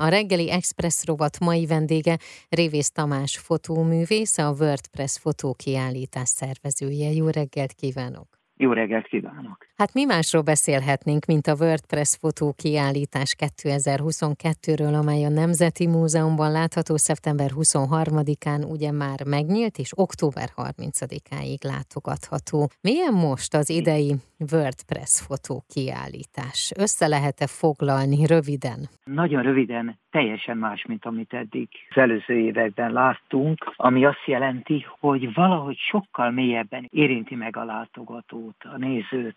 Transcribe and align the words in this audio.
A 0.00 0.08
reggeli 0.08 0.50
Express 0.50 1.04
rovat 1.04 1.38
mai 1.38 1.66
vendége 1.66 2.16
Révész 2.48 2.90
Tamás 2.90 3.38
fotóművész, 3.38 4.38
a 4.38 4.54
WordPress 4.58 5.18
fotókiállítás 5.18 6.28
szervezője. 6.28 7.10
Jó 7.10 7.28
reggelt 7.28 7.72
kívánok! 7.72 8.26
Jó 8.56 8.72
reggelt 8.72 9.06
kívánok! 9.06 9.66
Hát 9.76 9.94
mi 9.94 10.04
másról 10.04 10.42
beszélhetnénk, 10.42 11.24
mint 11.24 11.46
a 11.46 11.56
WordPress 11.60 12.16
fotó 12.16 12.52
kiállítás 12.52 13.34
2022-ről, 13.38 14.98
amely 14.98 15.24
a 15.24 15.28
Nemzeti 15.28 15.86
Múzeumban 15.86 16.52
látható 16.52 16.96
szeptember 16.96 17.50
23-án 17.54 18.70
ugye 18.70 18.90
már 18.90 19.24
megnyílt, 19.24 19.78
és 19.78 19.90
október 19.94 20.48
30-áig 20.56 21.64
látogatható. 21.64 22.68
Milyen 22.80 23.12
most 23.12 23.54
az 23.54 23.70
idei 23.70 24.14
WordPress 24.38 25.20
fotó 25.26 25.64
kiállítás? 25.68 26.72
Össze 26.76 27.06
lehet-e 27.06 27.46
foglalni 27.46 28.26
röviden? 28.26 28.88
Nagyon 29.04 29.42
röviden, 29.42 29.98
teljesen 30.10 30.56
más, 30.56 30.84
mint 30.86 31.04
amit 31.04 31.32
eddig 31.32 31.68
az 31.90 31.96
előző 31.96 32.34
években 32.34 32.92
láttunk, 32.92 33.72
ami 33.76 34.04
azt 34.04 34.24
jelenti, 34.26 34.86
hogy 35.00 35.34
valahogy 35.34 35.76
sokkal 35.76 36.30
mélyebben 36.30 36.88
érinti 36.90 37.34
meg 37.34 37.56
a 37.56 37.64
látogatót, 37.64 38.56
a 38.58 38.76
nézőt, 38.76 39.36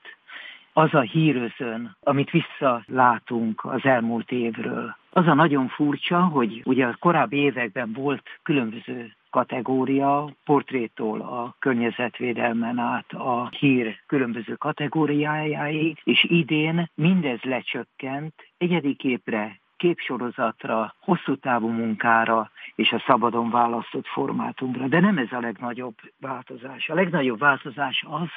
az 0.74 0.94
a 0.94 1.02
hírözön, 1.02 1.96
amit 2.00 2.30
visszalátunk 2.30 3.66
az 3.66 3.84
elmúlt 3.84 4.32
évről. 4.32 4.96
Az 5.10 5.28
a 5.28 5.34
nagyon 5.34 5.68
furcsa, 5.68 6.22
hogy 6.22 6.62
ugye 6.66 6.86
a 6.86 6.98
korábbi 7.00 7.38
években 7.38 7.92
volt 7.94 8.24
különböző 8.44 9.14
kategória, 9.32 10.36
portrétól 10.44 11.22
a 11.22 11.56
környezetvédelmen 11.60 12.78
át 12.78 13.12
a 13.14 13.50
hír 13.60 14.02
különböző 14.08 14.54
kategóriájáig, 14.54 16.00
és 16.04 16.24
idén 16.24 16.90
mindez 16.96 17.42
lecsökkent 17.42 18.34
egyedi 18.58 18.96
képre, 18.96 19.60
képsorozatra, 19.78 20.96
hosszú 21.00 21.36
távú 21.36 21.68
munkára 21.68 22.52
és 22.76 22.92
a 22.92 23.04
szabadon 23.06 23.50
választott 23.50 24.08
formátumra. 24.08 24.88
De 24.88 25.00
nem 25.00 25.18
ez 25.18 25.32
a 25.32 25.40
legnagyobb 25.40 25.96
változás. 26.20 26.90
A 26.90 26.94
legnagyobb 26.94 27.40
változás 27.40 28.06
az, 28.08 28.30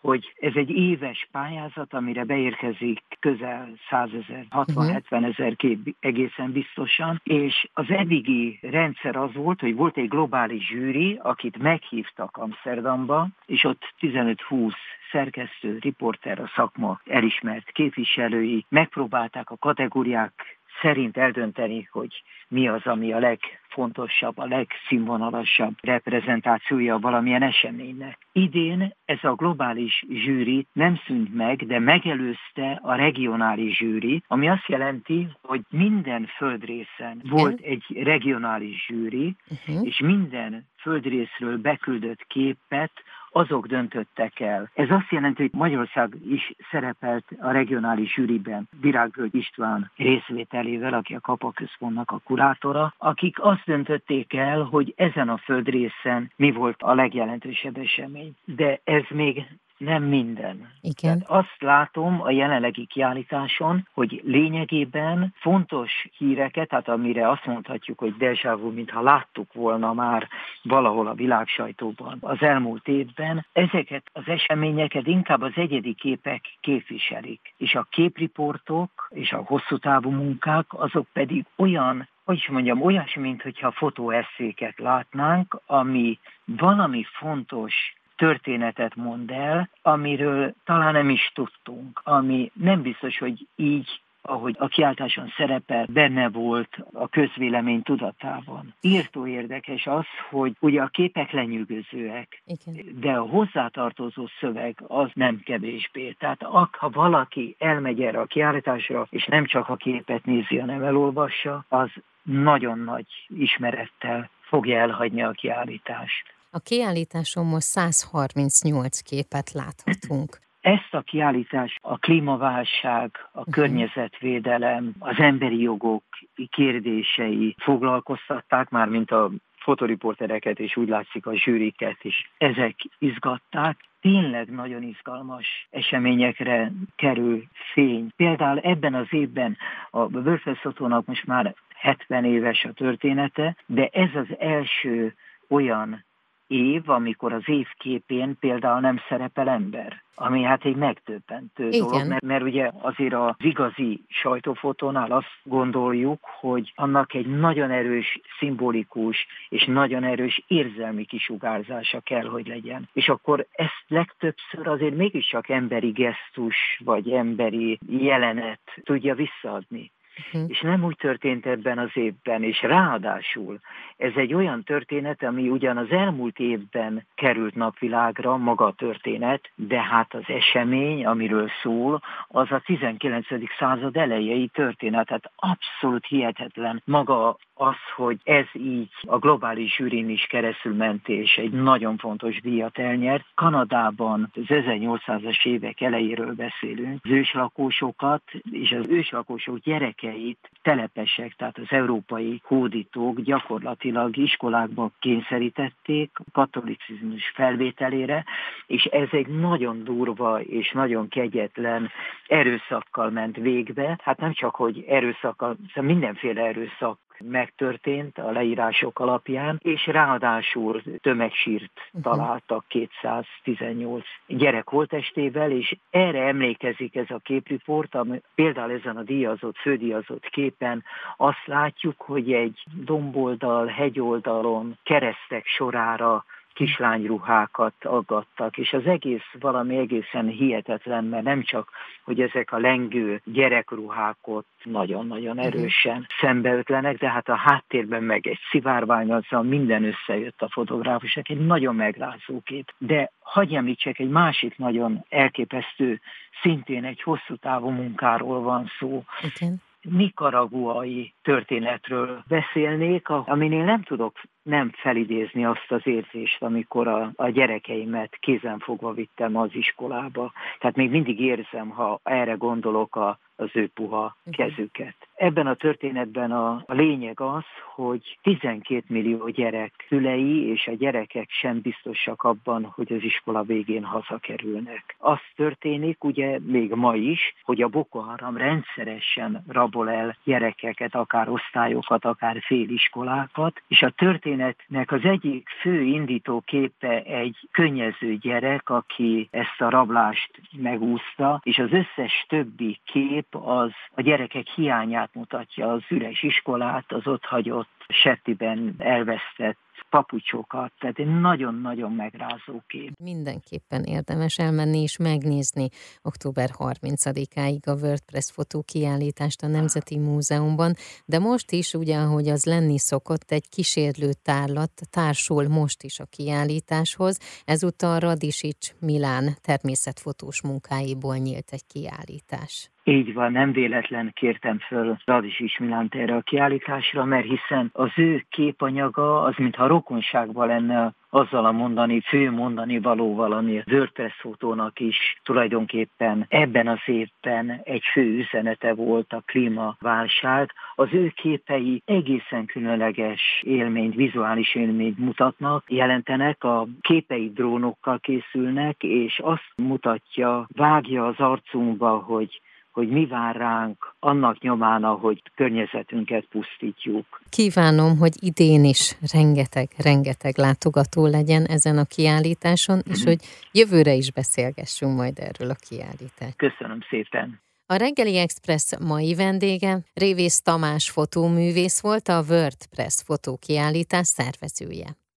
hogy 0.00 0.34
ez 0.40 0.52
egy 0.54 0.70
éves 0.70 1.28
pályázat, 1.32 1.94
amire 1.94 2.24
beérkezik 2.24 3.02
közel 3.20 3.72
100 3.90 4.08
ezer, 4.12 4.46
60-70 4.50 5.32
ezer 5.32 5.56
kép 5.56 5.94
egészen 6.00 6.52
biztosan, 6.52 7.20
és 7.24 7.68
az 7.72 7.84
eddigi 7.88 8.58
rendszer 8.62 9.16
az 9.16 9.34
volt, 9.34 9.60
hogy 9.60 9.74
volt 9.74 9.96
egy 9.96 10.08
globális 10.08 10.66
zsűri, 10.66 11.18
akit 11.22 11.58
meghívtak 11.58 12.36
Amsterdamba, 12.36 13.28
és 13.46 13.64
ott 13.64 13.94
15-20 14.00 14.72
szerkesztő, 15.12 15.78
riporter, 15.80 16.40
a 16.40 16.50
szakma 16.54 17.00
elismert 17.06 17.70
képviselői 17.70 18.64
megpróbálták 18.68 19.50
a 19.50 19.56
kategóriák 19.56 20.57
szerint 20.80 21.16
eldönteni, 21.16 21.88
hogy 21.90 22.22
mi 22.48 22.68
az, 22.68 22.86
ami 22.86 23.12
a 23.12 23.18
legfontosabb, 23.18 24.38
a 24.38 24.46
legszínvonalasabb 24.46 25.74
reprezentációja 25.80 26.98
valamilyen 26.98 27.42
eseménynek. 27.42 28.18
Idén 28.32 28.94
ez 29.04 29.18
a 29.22 29.34
globális 29.34 30.04
zsűri 30.08 30.66
nem 30.72 31.00
szűnt 31.06 31.34
meg, 31.34 31.66
de 31.66 31.78
megelőzte 31.78 32.80
a 32.82 32.94
regionális 32.94 33.76
zsűri, 33.76 34.22
ami 34.26 34.48
azt 34.48 34.66
jelenti, 34.66 35.28
hogy 35.42 35.60
minden 35.70 36.26
földrészen 36.36 37.22
volt 37.30 37.60
egy 37.60 37.84
regionális 38.02 38.86
zsűri, 38.86 39.36
uh-huh. 39.50 39.86
és 39.86 40.00
minden 40.00 40.66
földrészről 40.80 41.56
beküldött 41.58 42.26
képet 42.26 42.92
azok 43.30 43.66
döntöttek 43.66 44.40
el. 44.40 44.70
Ez 44.74 44.90
azt 44.90 45.10
jelenti, 45.10 45.42
hogy 45.42 45.50
Magyarország 45.52 46.16
is 46.28 46.52
szerepelt 46.70 47.24
a 47.40 47.50
regionális 47.50 48.12
zsűriben 48.12 48.68
Virágvölgy 48.80 49.34
István 49.34 49.90
részvételével, 49.96 50.94
aki 50.94 51.14
a 51.14 51.20
Kapa 51.20 51.50
Központnak 51.50 52.10
a 52.10 52.20
kurátora, 52.24 52.94
akik 52.98 53.40
azt 53.40 53.62
döntötték 53.64 54.34
el, 54.34 54.62
hogy 54.62 54.92
ezen 54.96 55.28
a 55.28 55.36
földrészen 55.36 56.32
mi 56.36 56.50
volt 56.50 56.82
a 56.82 56.94
legjelentősebb 56.94 57.76
esemény. 57.76 58.32
De 58.44 58.80
ez 58.84 59.04
még 59.08 59.46
nem 59.78 60.02
minden. 60.02 60.70
Igen. 60.80 61.18
Tehát 61.18 61.24
azt 61.26 61.56
látom 61.58 62.20
a 62.22 62.30
jelenlegi 62.30 62.86
kiállításon, 62.86 63.88
hogy 63.94 64.20
lényegében 64.24 65.34
fontos 65.36 66.08
híreket, 66.16 66.68
tehát 66.68 66.88
amire 66.88 67.30
azt 67.30 67.46
mondhatjuk, 67.46 67.98
hogy 67.98 68.16
deja 68.16 68.56
vu, 68.56 68.70
mintha 68.72 69.02
láttuk 69.02 69.52
volna 69.52 69.92
már 69.92 70.28
valahol 70.62 71.06
a 71.06 71.14
világsajtóban 71.14 72.18
az 72.20 72.40
elmúlt 72.40 72.88
évben, 72.88 73.46
ezeket 73.52 74.02
az 74.12 74.22
eseményeket 74.26 75.06
inkább 75.06 75.42
az 75.42 75.52
egyedi 75.54 75.94
képek 75.94 76.40
képviselik. 76.60 77.54
És 77.56 77.74
a 77.74 77.86
képriportok 77.90 79.08
és 79.10 79.32
a 79.32 79.42
hosszú 79.46 79.76
távú 79.76 80.10
munkák, 80.10 80.66
azok 80.68 81.06
pedig 81.12 81.44
olyan 81.56 82.08
hogy 82.24 82.36
is 82.36 82.48
mondjam, 82.48 82.82
olyasmi, 82.82 83.22
mintha 83.22 83.70
fotóesszéket 83.70 84.78
látnánk, 84.78 85.60
ami 85.66 86.18
valami 86.44 87.04
fontos 87.04 87.94
történetet 88.18 88.94
mond 88.94 89.30
el, 89.30 89.68
amiről 89.82 90.54
talán 90.64 90.92
nem 90.92 91.10
is 91.10 91.30
tudtunk, 91.34 92.00
ami 92.04 92.50
nem 92.54 92.82
biztos, 92.82 93.18
hogy 93.18 93.46
így 93.56 94.00
ahogy 94.28 94.56
a 94.58 94.66
kiáltáson 94.66 95.32
szerepel, 95.36 95.86
benne 95.92 96.28
volt 96.28 96.76
a 96.92 97.08
közvélemény 97.08 97.82
tudatában. 97.82 98.74
Írtó 98.80 99.26
érdekes 99.26 99.86
az, 99.86 100.04
hogy 100.30 100.56
ugye 100.60 100.82
a 100.82 100.86
képek 100.86 101.30
lenyűgözőek, 101.30 102.42
Igen. 102.46 103.00
de 103.00 103.12
a 103.12 103.26
hozzátartozó 103.26 104.26
szöveg 104.40 104.82
az 104.86 105.10
nem 105.14 105.40
kevésbé. 105.44 106.10
Tehát 106.18 106.42
ha 106.70 106.90
valaki 106.90 107.56
elmegy 107.58 108.02
erre 108.02 108.20
a 108.20 108.26
kiállításra, 108.26 109.06
és 109.10 109.26
nem 109.26 109.46
csak 109.46 109.68
a 109.68 109.76
képet 109.76 110.24
nézi, 110.24 110.58
hanem 110.58 110.82
elolvassa, 110.82 111.64
az 111.68 111.90
nagyon 112.22 112.78
nagy 112.78 113.06
ismerettel 113.28 114.30
fogja 114.40 114.78
elhagyni 114.78 115.22
a 115.22 115.30
kiállítást. 115.30 116.37
A 116.50 116.58
kiállításon 116.58 117.46
most 117.46 117.66
138 117.66 119.00
képet 119.00 119.52
láthatunk. 119.52 120.38
Ezt 120.60 120.94
a 120.94 121.00
kiállítást 121.00 121.78
a 121.82 121.98
klímaválság, 121.98 123.10
a 123.32 123.38
uh-huh. 123.38 123.54
környezetvédelem, 123.54 124.94
az 124.98 125.18
emberi 125.18 125.60
jogok 125.60 126.02
kérdései 126.50 127.54
foglalkoztatták, 127.58 128.68
már 128.68 128.88
mint 128.88 129.10
a 129.10 129.30
fotoriportereket, 129.58 130.58
és 130.58 130.76
úgy 130.76 130.88
látszik 130.88 131.26
a 131.26 131.36
zsűriket 131.36 131.98
is. 132.02 132.30
Ezek 132.38 132.74
izgatták. 132.98 133.76
Tényleg 134.00 134.50
nagyon 134.50 134.82
izgalmas 134.82 135.68
eseményekre 135.70 136.72
kerül 136.96 137.44
fény. 137.72 138.08
Például 138.16 138.58
ebben 138.58 138.94
az 138.94 139.06
évben 139.10 139.56
a 139.90 139.98
WordPress 139.98 141.04
most 141.04 141.26
már 141.26 141.54
70 141.74 142.24
éves 142.24 142.64
a 142.64 142.72
története, 142.72 143.56
de 143.66 143.88
ez 143.92 144.10
az 144.14 144.36
első 144.38 145.14
olyan 145.48 146.04
év, 146.48 146.88
amikor 146.88 147.32
az 147.32 147.42
év 147.46 147.66
képén 147.76 148.36
például 148.40 148.80
nem 148.80 149.00
szerepel 149.08 149.48
ember, 149.48 150.02
ami 150.14 150.42
hát 150.42 150.64
egy 150.64 150.76
megtöbbentő 150.76 151.68
Igen. 151.68 151.80
dolog, 151.80 152.08
mert, 152.08 152.22
mert 152.22 152.42
ugye 152.42 152.70
azért 152.80 153.14
az 153.14 153.34
igazi 153.38 154.02
sajtófotónál 154.08 155.12
azt 155.12 155.32
gondoljuk, 155.42 156.18
hogy 156.40 156.72
annak 156.76 157.14
egy 157.14 157.26
nagyon 157.26 157.70
erős, 157.70 158.20
szimbolikus 158.38 159.26
és 159.48 159.64
nagyon 159.64 160.04
erős 160.04 160.44
érzelmi 160.46 161.04
kisugárzása 161.04 162.00
kell, 162.00 162.26
hogy 162.26 162.46
legyen. 162.46 162.88
És 162.92 163.08
akkor 163.08 163.46
ezt 163.52 163.84
legtöbbször 163.86 164.66
azért 164.66 164.96
mégiscsak 164.96 165.48
emberi 165.48 165.90
gesztus 165.90 166.80
vagy 166.84 167.10
emberi 167.10 167.78
jelenet 167.88 168.60
tudja 168.84 169.14
visszaadni. 169.14 169.90
Uh-huh. 170.26 170.50
És 170.50 170.60
nem 170.60 170.84
úgy 170.84 170.96
történt 170.96 171.46
ebben 171.46 171.78
az 171.78 171.90
évben, 171.92 172.42
és 172.42 172.62
ráadásul 172.62 173.60
ez 173.96 174.12
egy 174.16 174.34
olyan 174.34 174.62
történet, 174.62 175.22
ami 175.22 175.48
ugyan 175.48 175.76
az 175.76 175.90
elmúlt 175.90 176.38
évben 176.38 177.06
került 177.14 177.54
napvilágra, 177.54 178.36
maga 178.36 178.64
a 178.64 178.72
történet, 178.72 179.50
de 179.54 179.82
hát 179.82 180.14
az 180.14 180.24
esemény, 180.26 181.06
amiről 181.06 181.50
szól, 181.62 182.02
az 182.28 182.50
a 182.50 182.62
19. 182.64 183.26
század 183.58 183.96
elejei 183.96 184.46
történet. 184.46 185.06
Tehát 185.06 185.30
abszolút 185.36 186.06
hihetetlen 186.06 186.82
maga 186.84 187.36
az, 187.58 187.76
hogy 187.94 188.18
ez 188.24 188.46
így 188.52 188.88
a 189.02 189.18
globális 189.18 189.74
zsűrin 189.74 190.08
is 190.08 190.26
keresztül 190.26 190.74
ment, 190.74 191.08
és 191.08 191.36
egy 191.36 191.50
nagyon 191.50 191.96
fontos 191.96 192.40
díjat 192.40 192.78
elnyert. 192.78 193.24
Kanadában 193.34 194.30
az 194.34 194.42
1800-as 194.46 195.46
évek 195.46 195.80
elejéről 195.80 196.34
beszélünk. 196.34 197.00
Az 197.04 197.10
őslakósokat 197.10 198.22
és 198.50 198.72
az 198.72 198.88
őslakósok 198.88 199.58
gyerekeit 199.58 200.50
telepesek, 200.62 201.34
tehát 201.36 201.58
az 201.58 201.66
európai 201.68 202.40
hódítók 202.44 203.20
gyakorlatilag 203.20 204.16
iskolákba 204.16 204.90
kényszerítették 204.98 206.10
katolicizmus 206.32 207.32
felvételére, 207.34 208.24
és 208.66 208.84
ez 208.84 209.08
egy 209.10 209.26
nagyon 209.26 209.84
durva 209.84 210.40
és 210.40 210.70
nagyon 210.70 211.08
kegyetlen 211.08 211.90
erőszakkal 212.26 213.10
ment 213.10 213.36
végbe. 213.36 213.98
Hát 214.02 214.20
nem 214.20 214.32
csak, 214.32 214.54
hogy 214.54 214.84
erőszakkal, 214.88 215.56
szóval 215.74 215.90
mindenféle 215.90 216.42
erőszak 216.42 216.98
megtörtént 217.24 218.18
a 218.18 218.30
leírások 218.30 218.98
alapján, 218.98 219.60
és 219.62 219.86
ráadásul 219.86 220.82
tömegsírt 221.00 221.72
uh-huh. 221.92 222.02
találtak 222.02 222.64
218 222.68 224.04
gyerek 224.26 224.68
holtestével, 224.68 225.50
és 225.50 225.76
erre 225.90 226.22
emlékezik 226.22 226.96
ez 226.96 227.10
a 227.10 227.18
képriport, 227.18 227.94
ami 227.94 228.20
például 228.34 228.70
ezen 228.70 228.96
a 228.96 229.02
díjazott, 229.02 229.56
fődíjazott 229.56 230.28
képen 230.28 230.84
azt 231.16 231.46
látjuk, 231.46 232.00
hogy 232.00 232.32
egy 232.32 232.64
domboldal, 232.84 233.66
hegyoldalon 233.66 234.78
keresztek 234.82 235.46
sorára 235.46 236.24
kislányruhákat 236.58 237.84
aggattak, 237.84 238.56
és 238.58 238.72
az 238.72 238.86
egész 238.86 239.30
valami 239.40 239.76
egészen 239.76 240.26
hihetetlen, 240.26 241.04
mert 241.04 241.24
nem 241.24 241.42
csak, 241.42 241.70
hogy 242.04 242.20
ezek 242.20 242.52
a 242.52 242.58
lengő 242.58 243.20
gyerekruhák 243.24 244.16
ott 244.22 244.48
nagyon-nagyon 244.62 245.36
mhm. 245.36 245.44
erősen 245.44 246.06
szembeötlenek, 246.20 246.98
de 246.98 247.10
hát 247.10 247.28
a 247.28 247.34
háttérben 247.34 248.02
meg 248.02 248.26
egy 248.26 248.38
szivárvány, 248.50 249.12
azzal 249.12 249.42
minden 249.42 249.84
összejött 249.84 250.42
a 250.42 250.48
fotográfusok, 250.50 251.28
egy 251.28 251.46
nagyon 251.46 251.74
megrázó 251.74 252.40
kép. 252.44 252.72
De 252.78 253.12
hagyj 253.20 253.56
említsek, 253.56 253.98
egy 253.98 254.10
másik 254.10 254.56
nagyon 254.56 255.04
elképesztő, 255.08 256.00
szintén 256.42 256.84
egy 256.84 257.02
hosszú 257.02 257.36
távú 257.36 257.68
munkáról 257.68 258.40
van 258.40 258.70
szó. 258.78 259.04
Okay 259.24 259.54
nikaraguai 259.90 261.14
történetről 261.22 262.22
beszélnék, 262.28 263.08
aminél 263.08 263.64
nem 263.64 263.82
tudok 263.82 264.20
nem 264.42 264.70
felidézni 264.74 265.44
azt 265.44 265.66
az 265.68 265.80
érzést, 265.84 266.42
amikor 266.42 266.88
a, 266.88 267.12
a 267.16 267.28
gyerekeimet 267.28 268.16
kézenfogva 268.20 268.92
vittem 268.92 269.36
az 269.36 269.50
iskolába. 269.52 270.32
Tehát 270.58 270.76
még 270.76 270.90
mindig 270.90 271.20
érzem, 271.20 271.68
ha 271.68 272.00
erre 272.02 272.32
gondolok 272.32 272.96
a, 272.96 273.18
az 273.36 273.48
ő 273.52 273.68
puha 273.74 274.16
mhm. 274.24 274.34
kezüket. 274.34 275.07
Ebben 275.18 275.46
a 275.46 275.54
történetben 275.54 276.32
a, 276.32 276.62
a 276.66 276.74
lényeg 276.74 277.20
az, 277.20 277.44
hogy 277.74 278.18
12 278.22 278.82
millió 278.88 279.28
gyerek 279.28 279.84
szülei 279.88 280.46
és 280.46 280.66
a 280.66 280.74
gyerekek 280.74 281.30
sem 281.30 281.60
biztosak 281.60 282.22
abban, 282.22 282.64
hogy 282.64 282.92
az 282.92 283.02
iskola 283.02 283.42
végén 283.42 283.84
hazakerülnek. 283.84 284.96
Az 284.98 285.18
történik 285.36 286.04
ugye 286.04 286.38
még 286.42 286.72
ma 286.74 286.94
is, 286.94 287.34
hogy 287.42 287.62
a 287.62 287.68
Boko 287.68 287.98
Haram 287.98 288.36
rendszeresen 288.36 289.44
rabol 289.48 289.90
el 289.90 290.16
gyerekeket, 290.24 290.94
akár 290.94 291.28
osztályokat, 291.28 292.04
akár 292.04 292.36
féliskolákat, 292.40 293.62
és 293.68 293.82
a 293.82 293.90
történetnek 293.90 294.92
az 294.92 295.04
egyik 295.04 295.48
fő 295.60 295.80
indító 295.82 296.42
képe 296.46 297.02
egy 297.02 297.36
könnyező 297.50 298.16
gyerek, 298.16 298.70
aki 298.70 299.28
ezt 299.30 299.60
a 299.60 299.70
rablást 299.70 300.30
megúszta, 300.56 301.40
és 301.42 301.58
az 301.58 301.72
összes 301.72 302.24
többi 302.28 302.80
kép 302.84 303.34
az 303.34 303.70
a 303.94 304.00
gyerekek 304.00 304.46
hiányát 304.46 305.07
mutatja, 305.14 305.72
az 305.72 305.82
üres 305.88 306.22
iskolát, 306.22 306.92
az 306.92 307.06
ott 307.06 307.24
hagyott 307.24 307.68
settiben 307.88 308.74
elvesztett 308.78 309.58
papucsokat, 309.90 310.72
tehát 310.78 310.98
egy 310.98 311.20
nagyon-nagyon 311.20 311.92
megrázó 311.92 312.62
kép. 312.66 312.92
Mindenképpen 312.98 313.82
érdemes 313.82 314.38
elmenni 314.38 314.82
és 314.82 314.96
megnézni 314.96 315.68
október 316.02 316.48
30-áig 316.58 317.66
a 317.66 317.86
WordPress 317.86 318.30
fotókiállítást 318.30 319.42
a 319.42 319.46
Nemzeti 319.46 319.98
Múzeumban, 319.98 320.74
de 321.04 321.18
most 321.18 321.50
is, 321.50 321.74
ugye, 321.74 321.96
ahogy 321.96 322.28
az 322.28 322.44
lenni 322.44 322.78
szokott, 322.78 323.30
egy 323.30 323.48
kísérlő 323.48 324.10
tárlat 324.22 324.72
társul 324.90 325.48
most 325.48 325.82
is 325.82 326.00
a 326.00 326.04
kiállításhoz. 326.10 327.42
Ezúttal 327.44 327.98
Radisics 327.98 328.72
Milán 328.80 329.34
természetfotós 329.40 330.42
munkáiból 330.42 331.16
nyílt 331.16 331.50
egy 331.50 331.66
kiállítás. 331.66 332.70
Így 332.88 333.14
van, 333.14 333.32
nem 333.32 333.52
véletlen 333.52 334.10
kértem 334.14 334.58
föl 334.58 334.96
Radis 335.04 335.58
Milánt 335.58 335.94
erre 335.94 336.14
a 336.14 336.20
kiállításra, 336.20 337.04
mert 337.04 337.26
hiszen 337.26 337.70
az 337.72 337.90
ő 337.96 338.24
képanyaga 338.30 339.22
az 339.22 339.34
mintha 339.36 339.66
rokonságban 339.66 340.46
lenne 340.46 340.92
azzal 341.10 341.44
a 341.44 341.52
mondani, 341.52 342.00
fő 342.00 342.30
mondani 342.30 342.78
valóval, 342.78 343.32
ami 343.32 343.58
a 343.58 343.62
WordPress 343.70 344.14
fotónak 344.20 344.80
is 344.80 345.20
tulajdonképpen 345.22 346.26
ebben 346.28 346.68
az 346.68 346.78
évben 346.84 347.60
egy 347.64 347.82
fő 347.92 348.02
üzenete 348.02 348.74
volt 348.74 349.12
a 349.12 349.22
klímaválság. 349.26 350.52
Az 350.74 350.88
ő 350.92 351.12
képei 351.16 351.82
egészen 351.84 352.46
különleges 352.46 353.42
élményt, 353.46 353.94
vizuális 353.94 354.54
élményt 354.54 354.98
mutatnak, 354.98 355.64
jelentenek, 355.68 356.44
a 356.44 356.66
képei 356.80 357.32
drónokkal 357.34 357.98
készülnek, 357.98 358.82
és 358.82 359.18
azt 359.18 359.52
mutatja, 359.56 360.46
vágja 360.56 361.06
az 361.06 361.18
arcunkba, 361.18 361.88
hogy 361.88 362.40
hogy 362.78 362.88
mi 362.88 363.06
vár 363.06 363.36
ránk 363.36 363.94
annak 363.98 364.40
nyomán, 364.40 364.84
ahogy 364.84 365.22
környezetünket 365.34 366.24
pusztítjuk. 366.30 367.20
Kívánom, 367.30 367.98
hogy 367.98 368.12
idén 368.20 368.64
is 368.64 368.96
rengeteg, 369.12 369.68
rengeteg 369.76 370.36
látogató 370.36 371.06
legyen 371.06 371.44
ezen 371.44 371.78
a 371.78 371.84
kiállításon, 371.84 372.78
és 372.90 372.98
mhm. 372.98 373.08
hogy 373.08 373.18
jövőre 373.52 373.92
is 373.92 374.12
beszélgessünk 374.12 374.96
majd 374.96 375.18
erről 375.18 375.50
a 375.50 375.56
kiállítást. 375.68 376.36
Köszönöm 376.36 376.78
szépen. 376.90 377.40
A 377.66 377.76
Reggeli 377.76 378.16
Express 378.16 378.72
mai 378.80 379.14
vendége 379.14 379.78
Révész 379.94 380.40
Tamás 380.40 380.90
fotóművész 380.90 381.80
volt, 381.80 382.08
a 382.08 382.22
WordPress 382.28 383.02
fotókiállítás 383.06 384.06
szervezője. 384.06 384.98